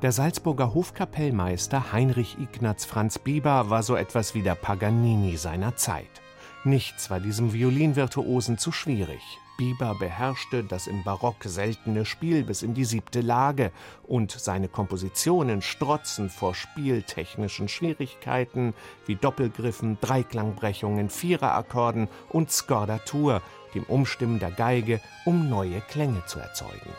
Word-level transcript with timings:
Der 0.00 0.12
Salzburger 0.12 0.74
Hofkapellmeister 0.74 1.90
Heinrich 1.90 2.36
Ignaz 2.38 2.84
Franz 2.84 3.18
Bieber 3.18 3.68
war 3.68 3.82
so 3.82 3.96
etwas 3.96 4.32
wie 4.32 4.42
der 4.42 4.54
Paganini 4.54 5.36
seiner 5.36 5.74
Zeit. 5.74 6.22
Nichts 6.62 7.10
war 7.10 7.18
diesem 7.18 7.52
Violinvirtuosen 7.52 8.58
zu 8.58 8.70
schwierig. 8.70 9.20
Bieber 9.56 9.96
beherrschte 9.98 10.62
das 10.62 10.86
im 10.86 11.02
Barock 11.02 11.42
seltene 11.42 12.04
Spiel 12.04 12.44
bis 12.44 12.62
in 12.62 12.74
die 12.74 12.84
siebte 12.84 13.22
Lage 13.22 13.72
und 14.04 14.30
seine 14.30 14.68
Kompositionen 14.68 15.62
strotzen 15.62 16.30
vor 16.30 16.54
spieltechnischen 16.54 17.66
Schwierigkeiten 17.66 18.74
wie 19.06 19.16
Doppelgriffen, 19.16 19.98
Dreiklangbrechungen, 20.00 21.10
Viererakkorden 21.10 22.06
und 22.28 22.52
Skordatur, 22.52 23.42
dem 23.74 23.82
Umstimmen 23.82 24.38
der 24.38 24.52
Geige, 24.52 25.00
um 25.24 25.48
neue 25.48 25.80
Klänge 25.80 26.22
zu 26.26 26.38
erzeugen. 26.38 26.92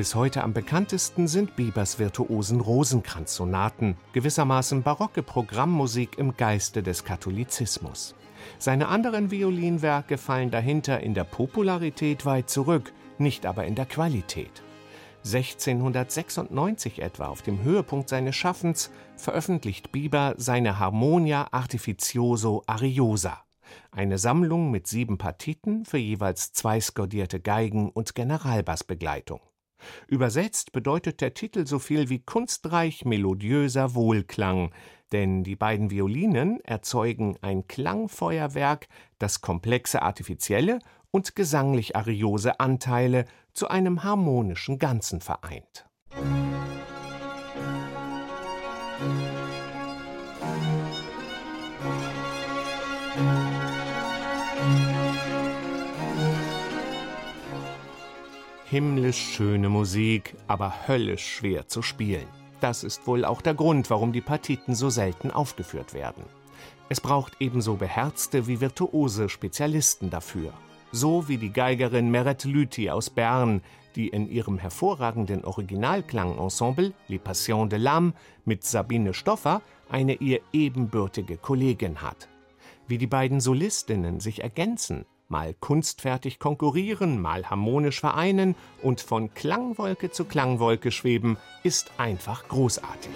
Bis 0.00 0.14
heute 0.14 0.42
am 0.44 0.54
bekanntesten 0.54 1.28
sind 1.28 1.56
Biebers 1.56 1.98
virtuosen 1.98 2.62
Rosenkranzsonaten, 2.62 3.98
gewissermaßen 4.14 4.82
barocke 4.82 5.22
Programmmusik 5.22 6.16
im 6.16 6.38
Geiste 6.38 6.82
des 6.82 7.04
Katholizismus. 7.04 8.14
Seine 8.58 8.88
anderen 8.88 9.30
Violinwerke 9.30 10.16
fallen 10.16 10.50
dahinter 10.50 11.00
in 11.00 11.12
der 11.12 11.24
Popularität 11.24 12.24
weit 12.24 12.48
zurück, 12.48 12.94
nicht 13.18 13.44
aber 13.44 13.66
in 13.66 13.74
der 13.74 13.84
Qualität. 13.84 14.62
1696 15.24 17.02
etwa, 17.02 17.26
auf 17.26 17.42
dem 17.42 17.62
Höhepunkt 17.62 18.08
seines 18.08 18.36
Schaffens, 18.36 18.90
veröffentlicht 19.16 19.92
Bieber 19.92 20.32
seine 20.38 20.78
Harmonia 20.78 21.48
Artificioso 21.50 22.62
Ariosa, 22.66 23.42
eine 23.90 24.18
Sammlung 24.18 24.70
mit 24.70 24.86
sieben 24.86 25.18
Partiten 25.18 25.84
für 25.84 25.98
jeweils 25.98 26.52
zwei 26.52 26.80
skodierte 26.80 27.40
Geigen 27.40 27.90
und 27.90 28.14
Generalbassbegleitung. 28.14 29.40
Übersetzt 30.06 30.72
bedeutet 30.72 31.20
der 31.20 31.34
Titel 31.34 31.66
so 31.66 31.78
viel 31.78 32.08
wie 32.08 32.20
kunstreich 32.20 33.04
melodiöser 33.04 33.94
Wohlklang, 33.94 34.72
denn 35.12 35.42
die 35.42 35.56
beiden 35.56 35.90
Violinen 35.90 36.60
erzeugen 36.60 37.36
ein 37.40 37.66
Klangfeuerwerk, 37.66 38.88
das 39.18 39.40
komplexe 39.40 40.02
artifizielle 40.02 40.78
und 41.10 41.34
gesanglich 41.34 41.96
ariose 41.96 42.60
Anteile 42.60 43.24
zu 43.52 43.68
einem 43.68 44.04
harmonischen 44.04 44.78
Ganzen 44.78 45.20
vereint. 45.20 45.86
Himmlisch 58.70 59.34
schöne 59.34 59.68
Musik, 59.68 60.36
aber 60.46 60.86
höllisch 60.86 61.26
schwer 61.26 61.66
zu 61.66 61.82
spielen. 61.82 62.28
Das 62.60 62.84
ist 62.84 63.04
wohl 63.04 63.24
auch 63.24 63.42
der 63.42 63.54
Grund, 63.54 63.90
warum 63.90 64.12
die 64.12 64.20
Partiten 64.20 64.76
so 64.76 64.90
selten 64.90 65.32
aufgeführt 65.32 65.92
werden. 65.92 66.22
Es 66.88 67.00
braucht 67.00 67.32
ebenso 67.40 67.74
beherzte 67.74 68.46
wie 68.46 68.60
virtuose 68.60 69.28
Spezialisten 69.28 70.08
dafür. 70.08 70.52
So 70.92 71.26
wie 71.26 71.36
die 71.36 71.52
Geigerin 71.52 72.12
Meret 72.12 72.44
Lüthi 72.44 72.90
aus 72.90 73.10
Bern, 73.10 73.60
die 73.96 74.06
in 74.06 74.30
ihrem 74.30 74.56
hervorragenden 74.56 75.44
Originalklangensemble 75.44 76.92
Les 77.08 77.18
Passions 77.18 77.68
de 77.68 77.80
l'âme 77.80 78.12
mit 78.44 78.62
Sabine 78.62 79.14
Stoffer 79.14 79.62
eine 79.88 80.14
ihr 80.14 80.42
ebenbürtige 80.52 81.38
Kollegin 81.38 82.02
hat. 82.02 82.28
Wie 82.86 82.98
die 82.98 83.08
beiden 83.08 83.40
Solistinnen 83.40 84.20
sich 84.20 84.44
ergänzen, 84.44 85.06
mal 85.30 85.54
kunstfertig 85.54 86.38
konkurrieren, 86.38 87.20
mal 87.20 87.48
harmonisch 87.48 88.00
vereinen 88.00 88.56
und 88.82 89.00
von 89.00 89.32
Klangwolke 89.34 90.10
zu 90.10 90.24
Klangwolke 90.24 90.90
schweben, 90.90 91.38
ist 91.62 91.92
einfach 91.98 92.48
großartig. 92.48 93.12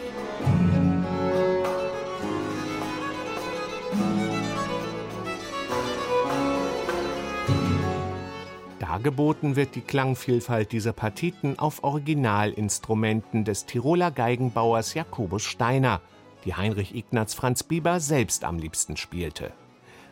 Dargeboten 8.79 9.57
wird 9.57 9.75
die 9.75 9.81
Klangvielfalt 9.81 10.71
dieser 10.71 10.93
Partiten 10.93 11.59
auf 11.59 11.83
Originalinstrumenten 11.83 13.45
des 13.45 13.67
Tiroler 13.67 14.11
Geigenbauers 14.11 14.95
Jakobus 14.95 15.43
Steiner, 15.43 16.01
die 16.45 16.55
Heinrich 16.55 16.95
Ignaz 16.95 17.35
Franz 17.35 17.65
Bieber 17.65 17.99
selbst 17.99 18.45
am 18.45 18.59
liebsten 18.59 18.97
spielte. 18.97 19.53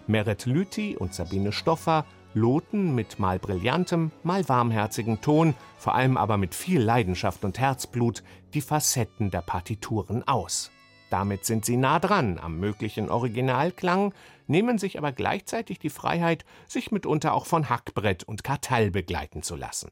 Meret 0.06 0.46
Lüthi 0.46 0.96
und 0.96 1.14
Sabine 1.14 1.52
Stoffer 1.52 2.04
loten 2.34 2.94
mit 2.94 3.18
mal 3.18 3.38
brillantem, 3.38 4.10
mal 4.22 4.48
warmherzigem 4.48 5.20
Ton, 5.20 5.54
vor 5.78 5.94
allem 5.94 6.16
aber 6.16 6.38
mit 6.38 6.54
viel 6.54 6.80
Leidenschaft 6.80 7.44
und 7.44 7.58
Herzblut, 7.58 8.22
die 8.54 8.60
Facetten 8.60 9.30
der 9.30 9.42
Partituren 9.42 10.26
aus. 10.26 10.70
Damit 11.10 11.44
sind 11.44 11.64
sie 11.64 11.76
nah 11.76 11.98
dran 11.98 12.38
am 12.38 12.58
möglichen 12.58 13.10
Originalklang, 13.10 14.14
nehmen 14.46 14.78
sich 14.78 14.96
aber 14.96 15.12
gleichzeitig 15.12 15.78
die 15.78 15.90
Freiheit, 15.90 16.44
sich 16.66 16.90
mitunter 16.90 17.34
auch 17.34 17.46
von 17.46 17.68
Hackbrett 17.68 18.24
und 18.24 18.44
Kartall 18.44 18.90
begleiten 18.90 19.42
zu 19.42 19.54
lassen. 19.54 19.90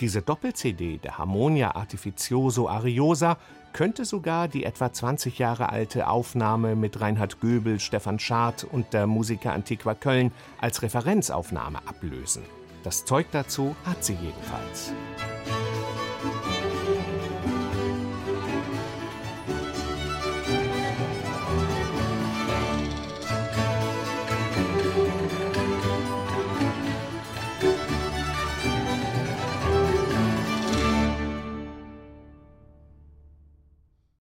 Diese 0.00 0.22
Doppel-CD 0.22 0.98
der 0.98 1.18
Harmonia 1.18 1.74
Artificioso 1.74 2.68
Ariosa 2.68 3.38
könnte 3.72 4.04
sogar 4.04 4.48
die 4.48 4.64
etwa 4.64 4.92
20 4.92 5.38
Jahre 5.38 5.68
alte 5.68 6.08
Aufnahme 6.08 6.76
mit 6.76 7.00
Reinhard 7.00 7.40
Göbel, 7.40 7.78
Stefan 7.78 8.18
Schad 8.18 8.64
und 8.64 8.92
der 8.92 9.06
Musiker 9.06 9.52
Antiqua 9.52 9.94
Köln 9.94 10.32
als 10.60 10.82
Referenzaufnahme 10.82 11.78
ablösen. 11.86 12.42
Das 12.82 13.04
Zeug 13.04 13.26
dazu 13.32 13.76
hat 13.84 14.04
sie 14.04 14.14
jedenfalls. 14.14 14.92